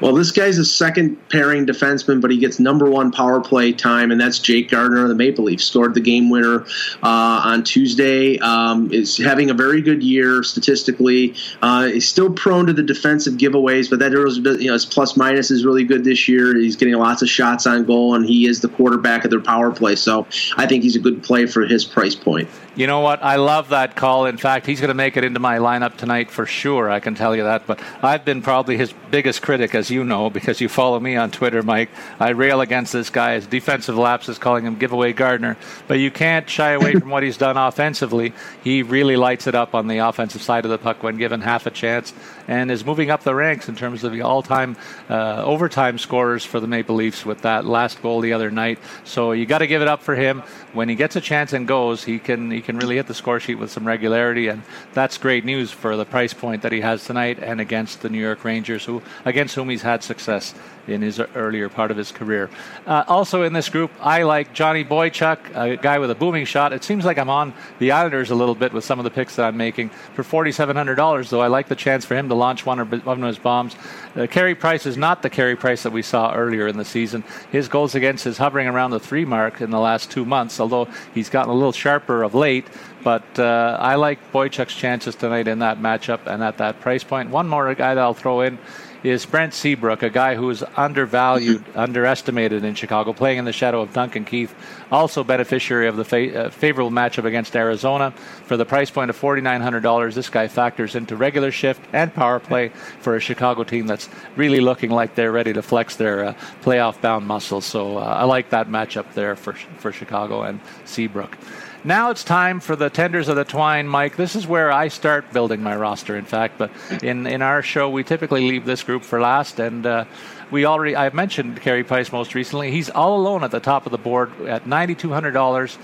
[0.00, 4.12] Well, this guy's a second pairing defenseman, but he gets number one power play time,
[4.12, 5.64] and that's Jake Gardiner of the Maple Leafs.
[5.64, 6.62] Scored the game winner
[7.02, 8.38] uh, on Tuesday.
[8.38, 11.34] Um, is having a very good year statistically.
[11.60, 15.50] Uh, he's still prone to the defensive giveaways, but that you know his plus minus
[15.50, 16.56] is really good this year.
[16.56, 19.72] He's getting lots of shots on goal, and he is the quarterback of their power
[19.72, 19.96] play.
[19.96, 22.48] So I think he's a good play for his price point.
[22.78, 23.24] You know what?
[23.24, 24.26] I love that call.
[24.26, 26.88] In fact, he's going to make it into my lineup tonight for sure.
[26.88, 27.66] I can tell you that.
[27.66, 31.30] But I've been probably his biggest critic, as you know, because you follow me on
[31.30, 31.90] Twitter, Mike.
[32.20, 33.34] I rail against this guy.
[33.34, 35.56] His defensive lapses, calling him giveaway Gardiner.
[35.86, 38.32] But you can't shy away from what he's done offensively.
[38.62, 41.66] He really lights it up on the offensive side of the puck when given half
[41.66, 42.12] a chance
[42.46, 44.76] and is moving up the ranks in terms of the all-time
[45.10, 48.78] uh, overtime scorers for the Maple Leafs with that last goal the other night.
[49.04, 50.42] So you got to give it up for him.
[50.72, 53.40] When he gets a chance and goes, he can he can really hit the score
[53.40, 57.04] sheet with some regularity, and that's great news for the price point that he has
[57.04, 60.54] tonight and against the New York Rangers, who against whom he's had success
[60.88, 62.50] in his earlier part of his career.
[62.86, 66.72] Uh, also in this group, I like Johnny Boychuk, a guy with a booming shot.
[66.72, 69.36] It seems like I'm on the Islanders a little bit with some of the picks
[69.36, 69.90] that I'm making.
[70.14, 73.76] For $4,700, though, I like the chance for him to launch one of his bombs.
[74.14, 77.24] The Carey Price is not the Carey Price that we saw earlier in the season.
[77.52, 80.88] His goals against is hovering around the three mark in the last two months, although
[81.14, 82.66] he's gotten a little sharper of late.
[83.04, 87.30] But uh, I like Boychuk's chances tonight in that matchup and at that price point.
[87.30, 88.58] One more guy that I'll throw in
[89.04, 93.82] is Brent Seabrook, a guy who is undervalued, underestimated in Chicago, playing in the shadow
[93.82, 94.54] of Duncan Keith,
[94.90, 98.12] also beneficiary of the fa- uh, favorable matchup against Arizona.
[98.44, 102.68] For the price point of $4,900, this guy factors into regular shift and power play
[103.00, 107.00] for a Chicago team that's really looking like they're ready to flex their uh, playoff
[107.00, 107.64] bound muscles.
[107.64, 111.36] So uh, I like that matchup there for, for Chicago and Seabrook.
[111.84, 114.16] Now it's time for the tenders of the twine, Mike.
[114.16, 116.58] This is where I start building my roster, in fact.
[116.58, 116.72] But
[117.04, 119.60] in, in our show, we typically leave this group for last.
[119.60, 120.04] And uh,
[120.50, 122.70] we already, I've mentioned Carey Price most recently.
[122.70, 125.76] He's all alone at the top of the board at $9,200,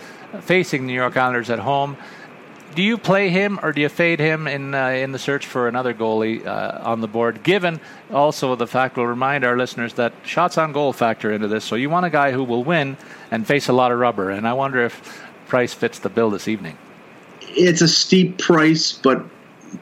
[0.42, 1.96] facing the New York Islanders at home.
[2.74, 5.68] Do you play him or do you fade him in uh, in the search for
[5.68, 7.44] another goalie uh, on the board?
[7.44, 7.79] Given
[8.11, 11.64] also the fact, we'll remind our listeners that shots on goal factor into this.
[11.64, 12.96] So you want a guy who will win
[13.31, 14.31] and face a lot of rubber.
[14.31, 16.77] And I wonder if Price fits the bill this evening?
[17.40, 19.24] It's a steep price, but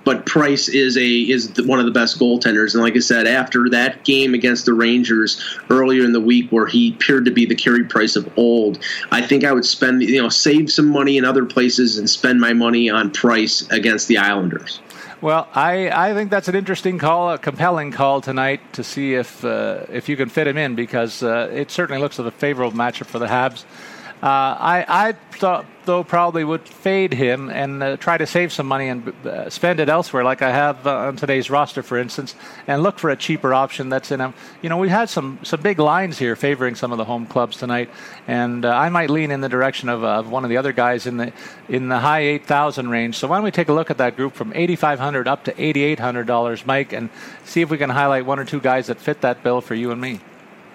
[0.04, 2.74] but Price is a is one of the best goaltenders.
[2.74, 6.66] And like I said, after that game against the Rangers earlier in the week, where
[6.66, 8.78] he appeared to be the Carey Price of old,
[9.10, 12.40] I think I would spend you know save some money in other places and spend
[12.40, 14.80] my money on Price against the Islanders.
[15.22, 19.44] Well, I, I think that's an interesting call, a compelling call tonight to see if
[19.44, 22.76] uh, if you can fit him in because uh, it certainly looks like a favorable
[22.76, 23.64] matchup for the Habs.
[24.22, 28.68] Uh, I, I thought, though, probably would fade him and uh, try to save some
[28.68, 32.36] money and uh, spend it elsewhere, like I have uh, on today's roster, for instance,
[32.68, 34.32] and look for a cheaper option that's in a.
[34.62, 37.56] You know, we've had some some big lines here favoring some of the home clubs
[37.56, 37.90] tonight,
[38.28, 41.08] and uh, I might lean in the direction of, of one of the other guys
[41.08, 41.32] in the
[41.68, 43.16] in the high eight thousand range.
[43.16, 45.42] So why don't we take a look at that group from eighty five hundred up
[45.46, 47.10] to eighty eight hundred dollars, Mike, and
[47.44, 49.90] see if we can highlight one or two guys that fit that bill for you
[49.90, 50.20] and me.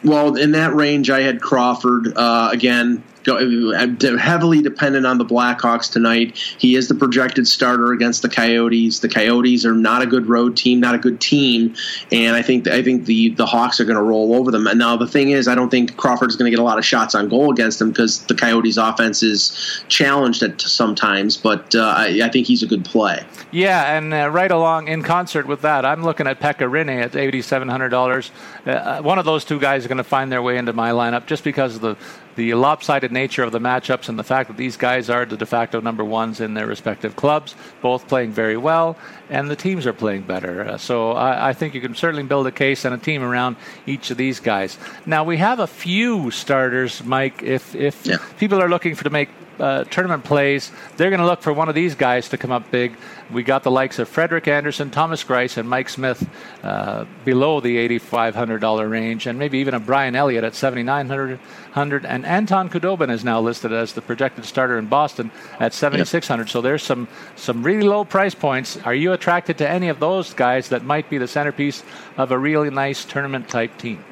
[0.04, 6.38] Well, in that range, I had Crawford uh, again heavily dependent on the Blackhawks tonight.
[6.58, 9.00] He is the projected starter against the Coyotes.
[9.00, 11.76] The Coyotes are not a good road team, not a good team,
[12.12, 14.68] and I think I think the the Hawks are going to roll over them.
[14.68, 16.78] And now the thing is, I don't think Crawford is going to get a lot
[16.78, 21.38] of shots on goal against them because the Coyotes' offense is challenged at sometimes.
[21.38, 23.26] But uh, I, I, think he's a good play.
[23.52, 27.16] Yeah, and uh, right along in concert with that, I'm looking at Pekka Rinne at
[27.16, 28.32] eighty seven hundred dollars.
[28.66, 31.26] Uh, one of those two guys is going to find their way into my lineup
[31.26, 31.98] just because of the
[32.38, 35.46] the lopsided nature of the matchups and the fact that these guys are the de
[35.46, 38.96] facto number ones in their respective clubs, both playing very well,
[39.30, 40.68] and the teams are playing better.
[40.68, 43.58] Uh, so I, I, think you can certainly build a case and a team around
[43.86, 44.78] each of these guys.
[45.06, 47.44] Now we have a few starters, Mike.
[47.44, 48.18] If if yeah.
[48.40, 51.70] people are looking for to make uh, tournament plays, they're going to look for one
[51.70, 52.96] of these guys to come up big.
[53.32, 56.28] We got the likes of Frederik Andersen, Thomas Greiss, and Mike Smith
[56.64, 62.06] uh, below the $8,500 range, and maybe even a Brian Elliott at $7,900.
[62.06, 66.50] And Anton Khudobin is now listed as the projected starter in Boston at 7600 yep.
[66.50, 68.78] So there's some, some really low price points.
[68.78, 71.84] Are you attracted to any of those guys that might be the centerpiece
[72.18, 74.04] of a really nice tournament type team?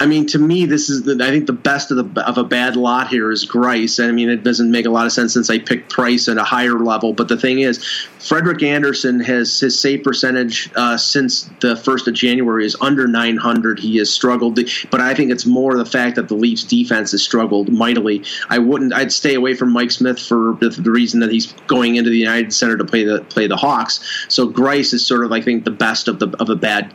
[0.00, 2.44] I mean, to me, this is the, I think the best of the of a
[2.44, 4.02] bad lot here is Greiss.
[4.02, 6.42] I mean, it doesn't make a lot of sense since I picked Price at a
[6.42, 7.12] higher level.
[7.12, 7.84] But the thing is,
[8.18, 13.78] Frederik Andersen has his save percentage uh, since the first of January is under 900.
[13.78, 14.58] He has struggled,
[14.90, 18.24] but I think it's more the fact that the Leafs defense has struggled mightily.
[18.48, 18.94] I wouldn't.
[18.94, 22.18] I'd stay away from Mike Smith for the, the reason that he's going into the
[22.18, 24.26] United Center to play the play the Hawks.
[24.30, 26.94] So Greiss is sort of I think the best of the of a bad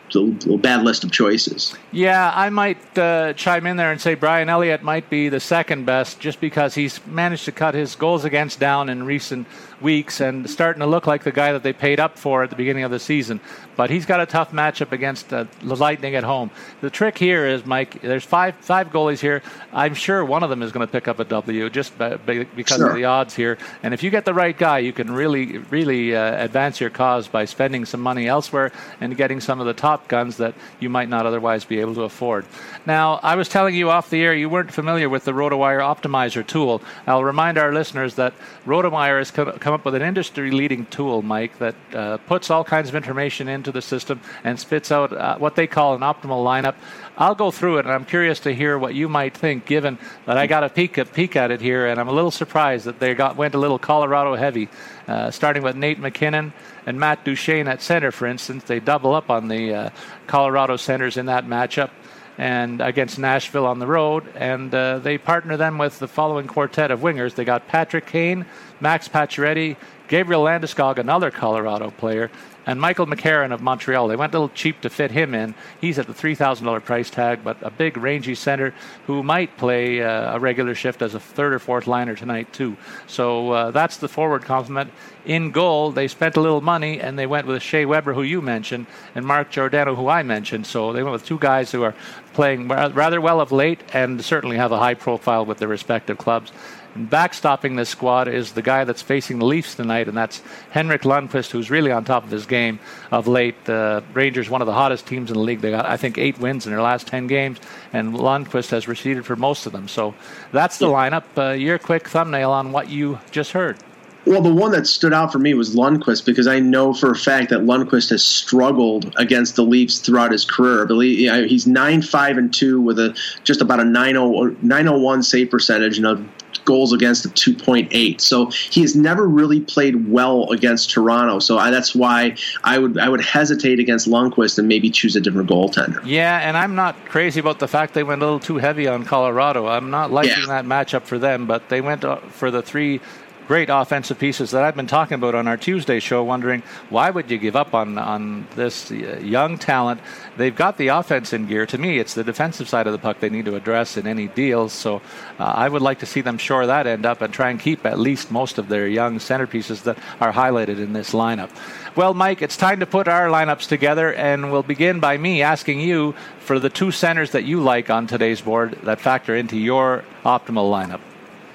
[0.62, 1.76] bad list of choices.
[1.92, 5.86] Yeah, I might uh, chime in there and say Brian Elliott might be the second
[5.86, 9.48] best just because he's managed to cut his goals against down in recent
[9.86, 12.56] weeks and starting to look like the guy that they paid up for at the
[12.58, 13.40] beginning of the season.
[13.78, 16.50] But he's got a tough matchup against uh, the Lightning at home.
[16.82, 19.42] The trick here is, Mike, there's five five goalies here.
[19.72, 22.90] I'm sure one of them is going to pick up a W just because sure.
[22.90, 23.58] of the odds here.
[23.84, 27.28] And if you get the right guy, you can really, really uh, advance your cause
[27.28, 31.10] by spending some money elsewhere and getting some of the top guns that you might
[31.10, 32.46] not otherwise be able to afford.
[32.86, 36.46] Now, I was telling you off the air you weren't familiar with the RotoWire Optimizer
[36.46, 36.82] tool.
[37.06, 38.34] I'll remind our listeners that
[38.66, 42.90] RotoWire has come up with an industry leading tool, Mike, that uh, puts all kinds
[42.90, 46.74] of information into the system and spits out uh, what they call an optimal lineup.
[47.18, 50.38] I'll go through it, and I'm curious to hear what you might think, given that
[50.38, 53.00] I got a peek, a peek at it here, and I'm a little surprised that
[53.00, 54.70] they got went a little Colorado heavy,
[55.08, 56.52] uh, starting with Nate MacKinnon
[56.86, 58.64] and Matt Duchene at center, for instance.
[58.64, 59.90] They double up on the uh,
[60.26, 61.92] Colorado centers in that matchup
[62.38, 66.92] and against Nashville on the road, and uh, they partner them with the following quartet
[66.92, 67.36] of wingers.
[67.36, 68.46] They got Patrick Kane,
[68.80, 72.30] Max Pacioretty, Gabriel Landeskog, another Colorado player,
[72.66, 74.08] and Michael McCarron of Montreal.
[74.08, 75.56] They went a little cheap to fit him in.
[75.80, 78.74] He's at the $3,000 price tag, but a big, rangy center
[79.08, 82.76] who might play uh, a regular shift as a third or fourth liner tonight, too.
[83.08, 84.92] So uh, that's the forward complement.
[85.26, 88.42] In goal, they spent a little money and they went with Shea Weber, who you
[88.42, 90.68] mentioned, and Mark Giordano, who I mentioned.
[90.68, 91.96] So they went with two guys who are
[92.34, 96.52] playing rather well of late and certainly have a high profile with their respective clubs.
[96.96, 101.02] And backstopping this squad is the guy that's facing the Leafs tonight, and that's Henrik
[101.02, 102.80] Lundqvist, who's really on top of his game
[103.12, 103.66] of late.
[103.66, 105.60] The uh, Rangers, one of the hottest teams in the league.
[105.60, 107.60] They got, I think, eight wins in their last 10 games,
[107.92, 109.90] and Lundqvist has receded for most of them.
[109.90, 110.16] So
[110.54, 111.26] that's the lineup.
[111.38, 113.78] Uh, your quick thumbnail on what you just heard.
[114.26, 117.16] Well, the one that stood out for me was Lundqvist because I know for a
[117.16, 120.82] fact that Lundqvist has struggled against the Leafs throughout his career.
[120.82, 125.98] I believe he's nine five and two with a just about a 901 save percentage
[125.98, 126.26] and a
[126.66, 128.20] goals against of 2.8.
[128.20, 131.40] So he has never really played well against Toronto.
[131.40, 135.22] So I, that's why I would I would hesitate against Lundqvist and maybe choose a
[135.22, 136.02] different goaltender.
[136.06, 139.06] Yeah, and I'm not crazy about the fact they went a little too heavy on
[139.06, 139.68] Colorado.
[139.68, 140.62] I'm not liking yeah.
[140.62, 143.00] that matchup for them, but they went uh, for the three
[143.48, 147.30] great offensive pieces that I've been talking about on our Tuesday show, wondering why would
[147.30, 150.02] you give up on on this uh, young talent?
[150.38, 151.66] They've got the offense in gear.
[151.68, 154.28] To me, it's the defensive side of the puck they need to address in any
[154.28, 154.74] deals.
[154.74, 155.02] So
[155.40, 157.86] uh, I would like to see them shore that end up and try and keep
[157.86, 161.50] at least most of their young centerpieces that are highlighted in this lineup.
[161.96, 165.80] Well, Mike, it's time to put our lineups together, and we'll begin by me asking
[165.80, 170.04] you for the two centers that you like on today's board that factor into your
[170.26, 171.00] optimal lineup.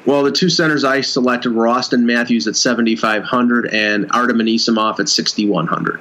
[0.07, 5.09] Well, the two centers I selected were Auston Matthews at 7,500 and Artem Anisimov at
[5.09, 6.01] 6,100.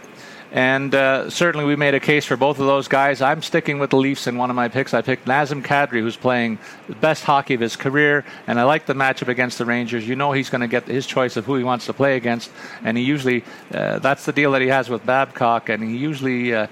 [0.51, 3.21] And uh, certainly we made a case for both of those guys.
[3.21, 4.95] I'm sticking with the Leafs in one of my picks.
[4.95, 6.57] I picked Nazem Kadri, who's playing
[6.87, 10.07] the best hockey of his career, and I like the matchup against the Rangers.
[10.07, 12.49] You know he's going to get his choice of who he wants to play against,
[12.83, 16.53] and he usually, uh, that's the deal that he has with Babcock, and he usually.
[16.53, 16.67] Uh,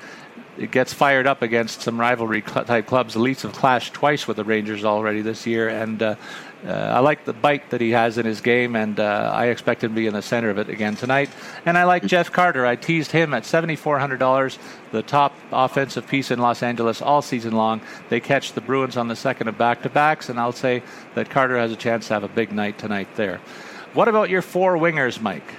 [0.72, 3.14] gets fired up against some rivalry type clubs.
[3.14, 6.16] The Leafs have clashed twice with the Rangers already this year, and uh,
[6.68, 9.84] uh, I like the bite that he has in his game, and uh, I expect
[9.84, 11.30] him to be in the center of it again tonight.
[11.66, 12.66] And I like Jeff Carter.
[12.66, 14.58] I teased him at $7,400,
[14.92, 17.80] the top offensive piece in Los Angeles all season long.
[18.10, 20.84] They catch the Bruins on the second of back to backs, and I'll say
[21.16, 23.40] that Carter has a chance to have a big night tonight there.
[23.94, 25.54] What about your four wingers, Mike?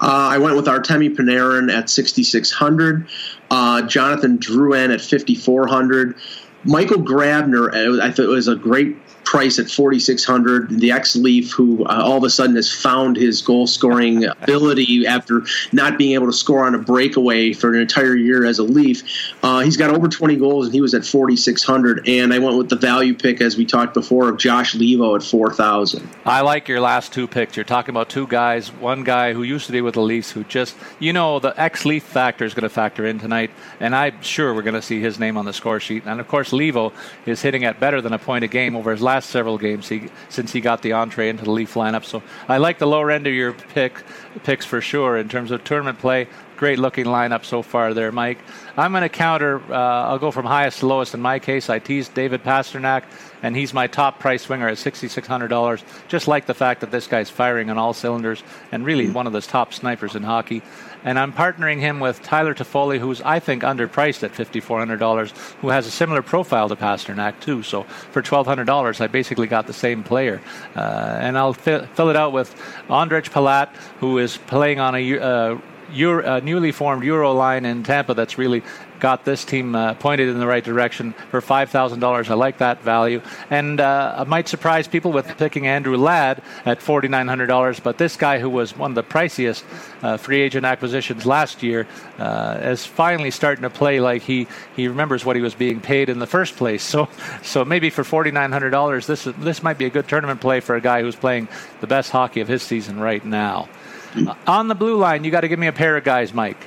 [0.00, 3.06] Uh, I went with Artemi Panarin at 6,600,
[3.50, 6.16] uh, Jonathan Drouin at 5,400.
[6.64, 8.96] Michael Grabner, I thought it was a great
[9.32, 10.68] price at 4,600.
[10.68, 15.06] The ex Leaf, who uh, all of a sudden has found his goal scoring ability
[15.06, 15.40] after
[15.72, 19.02] not being able to score on a breakaway for an entire year as a Leaf,
[19.42, 22.06] uh, he's got over 20 goals and he was at 4,600.
[22.06, 25.22] And I went with the value pick, as we talked before, of Josh Leivo at
[25.22, 26.06] 4,000.
[26.26, 27.56] I like your last two picks.
[27.56, 28.68] You're talking about two guys.
[28.68, 31.86] One guy who used to be with the Leafs, who just, you know, the ex
[31.86, 33.50] Leaf factor is going to factor in tonight.
[33.80, 36.02] And I'm sure we're going to see his name on the score sheet.
[36.04, 36.92] And of course, Leivo
[37.24, 40.08] is hitting at better than a point a game over his last several games he,
[40.28, 42.04] since he got the entree into the Leaf lineup.
[42.04, 44.02] So I like the lower end of your pick
[44.44, 46.28] picks for sure in terms of tournament play.
[46.56, 48.38] Great looking lineup so far there, Mike.
[48.76, 49.60] I'm going to counter.
[49.68, 51.68] Uh, I'll go from highest to lowest in my case.
[51.68, 53.02] I teased David Pastrnak,
[53.42, 55.82] and he's my top price swinger at $6,600.
[56.06, 59.32] Just like the fact that this guy's firing on all cylinders and really one of
[59.32, 60.62] the top snipers in hockey.
[61.04, 65.30] And I'm partnering him with Tyler Toffoli, who's I think underpriced at $5,400,
[65.60, 67.62] who has a similar profile to Pastrnak too.
[67.62, 70.40] So for $1,200, I basically got the same player.
[70.76, 72.54] Uh, and I'll fi- fill it out with
[72.88, 75.58] Ondrej Palat, who is playing on a uh,
[75.92, 78.62] Euro, uh, newly formed Euro line in Tampa that's really
[79.02, 82.30] got this team uh, pointed in the right direction for $5,000.
[82.30, 83.20] I like that value.
[83.50, 88.38] And uh, I might surprise people with picking Andrew Ladd at $4,900, but this guy
[88.38, 89.64] who was one of the priciest
[90.04, 91.88] uh, free agent acquisitions last year
[92.18, 96.08] uh, is finally starting to play like he, he remembers what he was being paid
[96.08, 96.82] in the first place.
[96.92, 97.08] So,
[97.42, 100.80] so maybe for $4,900, this, is, this might be a good tournament play for a
[100.80, 101.48] guy who's playing
[101.80, 103.66] the best hockey of his season right now.
[104.14, 106.66] Uh, on the blue line, you got to give me a pair of guys, Mike.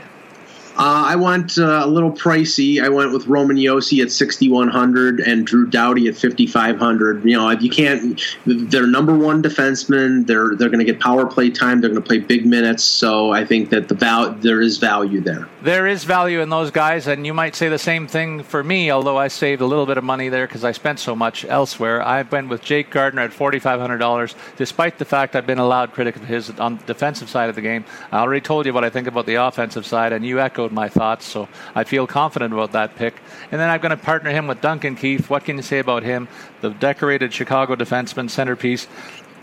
[0.77, 2.83] Uh, I went uh, a little pricey.
[2.83, 7.23] I went with Roman Josi at 6,100 and Drew Doughty at 5,500.
[7.23, 8.21] You know, you can't.
[8.45, 10.27] They're number one defensemen.
[10.27, 11.79] They're they're going to get power play time.
[11.79, 12.83] They're going to play big minutes.
[12.83, 15.47] So I think that the val- there is value there.
[15.61, 18.91] There is value in those guys, and you might say the same thing for me.
[18.91, 22.01] Although I saved a little bit of money there because I spent so much elsewhere.
[22.01, 26.17] I went with Jake Gardiner at $4,500, despite the fact I've been a loud critic
[26.17, 27.85] of his on the defensive side of the game.
[28.11, 30.89] I already told you what I think about the offensive side, and you echoed my
[30.89, 33.15] thoughts, so I feel confident about that pick.
[33.51, 35.29] And then I'm going to partner him with Duncan Keith.
[35.29, 36.27] What can you say about him?
[36.61, 38.87] The decorated Chicago defenseman centerpiece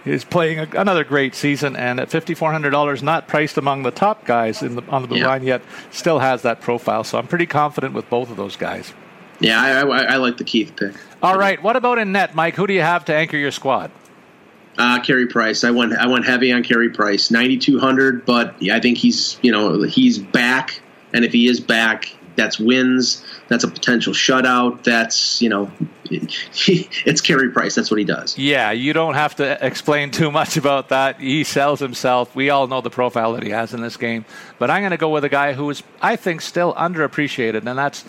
[0.05, 4.61] is playing a, another great season, and at $5,400, not priced among the top guys
[4.61, 5.29] the, on the blue yeah.
[5.29, 7.05] line yet, still has that profile.
[7.05, 8.93] So I'm pretty confident with both of those guys.
[9.39, 10.95] Yeah, I, I, I like the Keith pick.
[11.23, 12.57] All right, what about in net, Mike?
[12.57, 13.91] Who do you have to anchor your squad?
[14.79, 15.65] Uh, Carey Price.
[15.65, 18.25] I went I went heavy on Carey Price, ninety two hundred.
[18.25, 20.81] But I think he's you know he's back
[21.15, 23.25] and if he is back, that's wins.
[23.49, 24.85] That's a potential shutout.
[24.85, 25.71] That's you know,
[26.11, 27.75] it's Carey Price.
[27.75, 28.37] That's what he does.
[28.39, 31.21] Yeah, you don't have to explain too much about that.
[31.21, 32.35] He sells himself.
[32.35, 34.25] We all know the profile that he has in this game.
[34.59, 37.79] But I'm going to go with a guy who is, I think, still underappreciated, and
[37.79, 38.05] that's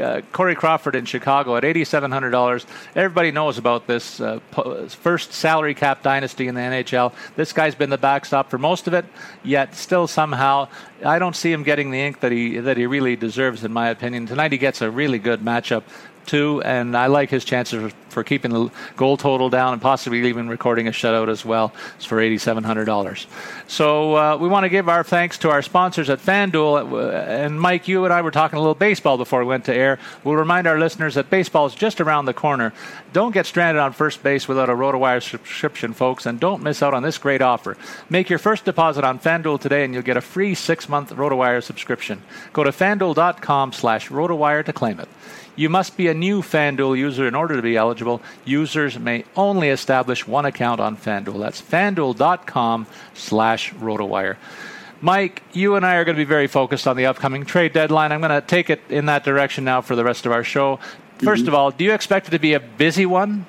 [0.00, 2.66] uh, Corey Crawford in Chicago at $8,700.
[2.94, 4.40] Everybody knows about this uh,
[4.88, 7.12] first salary cap dynasty in the NHL.
[7.36, 9.04] This guy's been the backstop for most of it,
[9.42, 10.68] yet still somehow
[11.04, 13.88] I don't see him getting the ink that he that he really deserves, in my
[13.88, 14.26] opinion.
[14.26, 15.82] Tonight he gets a really good matchup
[16.26, 20.48] too, and I like his chances for keeping the goal total down and possibly even
[20.48, 21.72] recording a shutout as well.
[21.96, 23.26] It's for $8,700.
[23.66, 26.92] So uh, we want to give our thanks to our sponsors at FanDuel.
[26.92, 29.74] Uh, and Mike, you and I were talking a little baseball before we went to
[29.74, 29.98] air.
[30.24, 32.72] We'll remind our listeners that baseball is just around the corner.
[33.12, 36.94] Don't get stranded on first base without a RotoWire subscription, folks, and don't miss out
[36.94, 37.76] on this great offer.
[38.10, 42.22] Make your first deposit on FanDuel today, and you'll get a free six-month RotoWire subscription.
[42.52, 45.08] Go to FanDuel.com slash RotoWire to claim it.
[45.54, 48.01] You must be a new FanDuel user in order to be eligible.
[48.44, 51.40] Users may only establish one account on FanDuel.
[51.40, 54.36] That's fanduel.com slash rotowire.
[55.00, 58.12] Mike, you and I are going to be very focused on the upcoming trade deadline.
[58.12, 60.78] I'm going to take it in that direction now for the rest of our show.
[61.18, 61.48] 1st mm-hmm.
[61.48, 63.44] of all, do you expect it to be a busy one?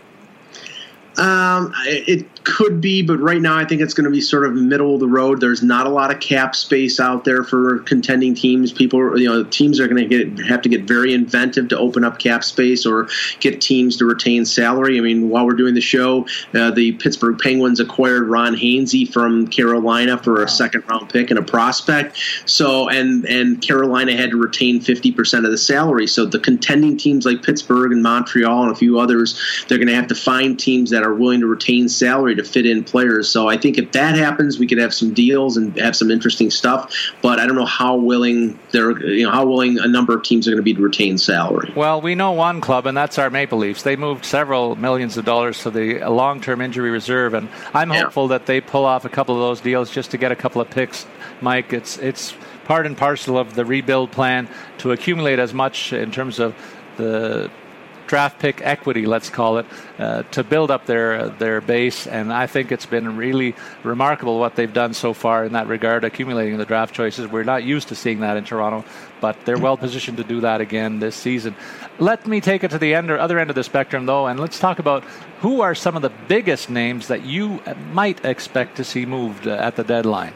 [1.17, 4.53] Um, it could be, but right now I think it's going to be sort of
[4.53, 5.39] middle of the road.
[5.39, 8.71] There's not a lot of cap space out there for contending teams.
[8.71, 12.03] People, you know, teams are going to get have to get very inventive to open
[12.03, 13.07] up cap space or
[13.39, 14.97] get teams to retain salary.
[14.97, 19.47] I mean, while we're doing the show, uh, the Pittsburgh Penguins acquired Ron Hainsey from
[19.47, 22.17] Carolina for a second round pick and a prospect.
[22.45, 26.07] So, and and Carolina had to retain 50% of the salary.
[26.07, 29.95] So the contending teams like Pittsburgh and Montreal and a few others, they're going to
[29.95, 33.29] have to find teams that are willing to retain salary to fit in players.
[33.29, 36.49] So I think if that happens, we could have some deals and have some interesting
[36.51, 36.93] stuff.
[37.21, 40.47] But I don't know how willing they're, you know, how willing a number of teams
[40.47, 41.71] are going to be to retain salary.
[41.75, 43.83] Well, we know one club, and that's our Maple Leafs.
[43.83, 48.03] They moved several millions of dollars to the long-term injury reserve, and I'm yeah.
[48.03, 50.61] hopeful that they pull off a couple of those deals just to get a couple
[50.61, 51.05] of picks.
[51.41, 52.33] Mike, it's it's
[52.65, 56.55] part and parcel of the rebuild plan to accumulate as much in terms of
[56.97, 57.49] the
[58.13, 59.65] draft pick equity, let's call it,
[59.97, 62.05] uh, to build up their their base.
[62.05, 66.03] And I think it's been really remarkable what they've done so far in that regard,
[66.03, 67.25] accumulating the draft choices.
[67.27, 68.85] We're not used to seeing that in Toronto,
[69.19, 71.55] but they're well positioned to do that again this season.
[71.97, 74.39] Let me take it to the end or other end of the spectrum, though, and
[74.39, 75.03] let's talk about
[75.41, 79.67] who are some of the biggest names that you might expect to see moved uh,
[79.67, 80.35] at the deadline.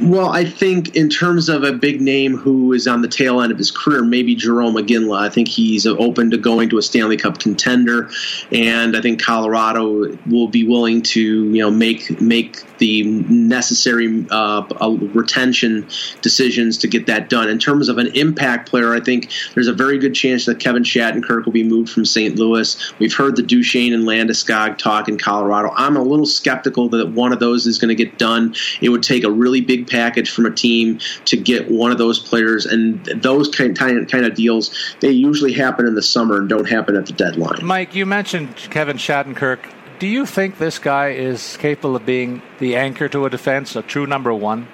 [0.00, 3.52] Well, I think in terms of a big name who is on the tail end
[3.52, 5.18] of his career, maybe Jarome Iginla.
[5.18, 8.10] I think he's open to going to a Stanley Cup contender,
[8.50, 14.66] and I think Colorado will be willing to you know make make the necessary uh,
[15.14, 15.86] retention
[16.20, 17.48] decisions to get that done.
[17.48, 20.82] In terms of an impact player, I think there's a very good chance that Kevin
[20.82, 22.34] Shattenkirk will be moved from St.
[22.34, 22.92] Louis.
[22.98, 25.70] We've heard the Duchene and Landeskog talk in Colorado.
[25.76, 28.52] I'm a little skeptical that one of those is going to get done.
[28.80, 32.18] It would take a really big package from a team to get one of those
[32.18, 36.68] players, and those kind kind of deals they usually happen in the summer and don't
[36.68, 37.64] happen at the deadline.
[37.64, 39.72] Mike, you mentioned Kevin Shattenkirk.
[40.02, 43.82] Do you think this guy is capable of being the anchor to a defense, a
[43.82, 44.66] true number one?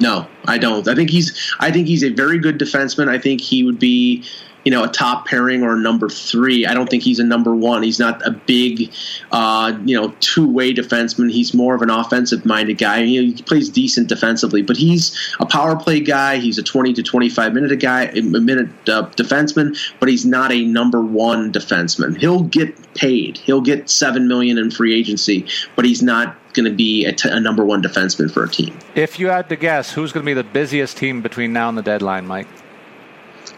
[0.00, 0.86] No, I don't.
[0.86, 1.32] I think he's.
[1.60, 3.08] I think he's a very good defenseman.
[3.08, 4.22] I think he would be
[4.66, 6.66] you know, a top pairing or a number three.
[6.66, 7.84] I don't think he's a number one.
[7.84, 8.92] He's not a big,
[9.30, 11.30] uh, you know, two way defenseman.
[11.30, 12.98] He's more of an offensive minded guy.
[12.98, 16.38] Know, he plays decent defensively, but he's a power play guy.
[16.38, 20.50] He's a 20 to 25 minute a guy, a minute uh, defenseman, but he's not
[20.50, 22.18] a number one defenseman.
[22.18, 23.38] He'll get paid.
[23.38, 25.46] He'll get seven million in free agency,
[25.76, 28.76] but he's not going to be a, t- a number one defenseman for a team.
[28.96, 31.78] If you had to guess, who's going to be the busiest team between now and
[31.78, 32.48] the deadline, Mike?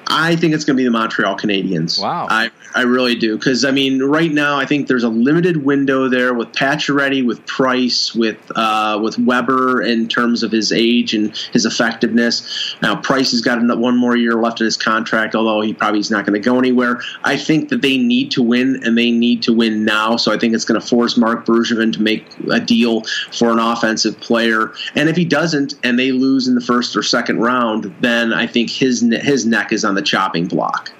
[0.08, 2.00] I think it's going to be the Montreal Canadiens.
[2.00, 2.26] Wow.
[2.30, 3.36] I, I really do.
[3.36, 7.44] Because, I mean, right now, I think there's a limited window there with Pacioretty, with
[7.46, 12.74] Price, with uh, with Weber in terms of his age and his effectiveness.
[12.80, 16.10] Now, Price has got one more year left in his contract, although he probably is
[16.10, 17.00] not going to go anywhere.
[17.24, 20.16] I think that they need to win, and they need to win now.
[20.16, 23.02] So I think it's going to force Marc Bergevin to make a deal
[23.32, 24.72] for an offensive player.
[24.94, 28.46] And if he doesn't, and they lose in the first or second round, then I
[28.46, 30.92] think his his neck is on the chopping block.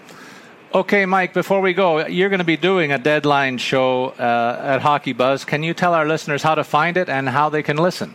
[0.75, 4.83] Okay, Mike, before we go, you're going to be doing a deadline show uh, at
[4.83, 5.45] Hockey Buzz.
[5.45, 8.15] Can you tell our listeners how to find it and how they can listen?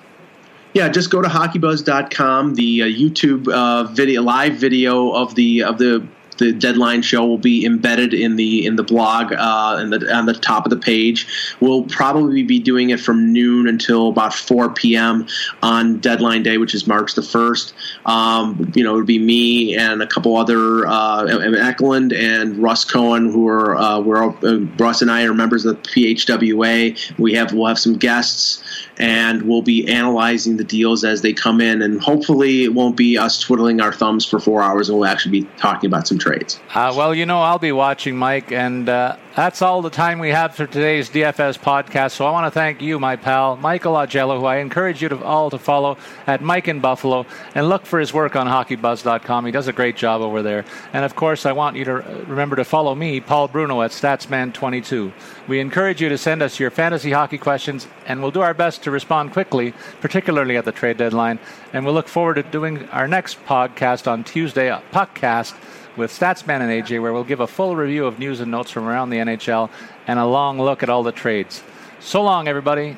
[0.74, 2.56] Yeah, just go to hockeybuzz.com.
[2.56, 6.06] The uh, YouTube uh, video, live video of the of the
[6.38, 10.26] the deadline show will be embedded in the in the blog uh, in the, on
[10.26, 11.28] the top of the page.
[11.60, 15.28] We'll probably be doing it from noon until about 4 p.m.
[15.62, 17.74] on deadline day, which is March the first.
[18.06, 22.86] Um, you know, it would be me and a couple other uh, Eklund and Russ
[22.86, 27.20] Cohen, who are uh, we're uh, Russ and I are members of the PHWA.
[27.20, 28.64] We have we'll have some guests
[29.04, 31.82] and we'll be analyzing the deals as they come in.
[31.82, 35.42] And hopefully, it won't be us twiddling our thumbs for four hours, and we'll actually
[35.42, 36.58] be talking about some trades.
[36.74, 40.30] Uh, well, you know, I'll be watching, Mike, and uh, that's all the time we
[40.30, 42.12] have for today's DFS podcast.
[42.12, 45.24] So I want to thank you, my pal, Michael Augello, who I encourage you to
[45.24, 47.26] all to follow at Mike in Buffalo
[47.56, 49.46] and look for his work on HockeyBuzz.com.
[49.46, 50.66] He does a great job over there.
[50.94, 51.94] And of course, I want you to
[52.28, 55.12] remember to follow me, Paul Bruno, at Statsman22.
[55.48, 58.84] We encourage you to send us your fantasy hockey questions, and we'll do our best
[58.84, 61.40] to respond quickly, particularly at the trade deadline.
[61.74, 65.56] And we'll look forward to doing our next podcast on Tuesday, podcast
[65.98, 68.88] with Statsman and AJ, where we'll give a full review of news and notes from
[68.88, 69.70] around the NHL
[70.08, 71.64] and a long look at all the trades.
[72.00, 72.98] So long, everybody.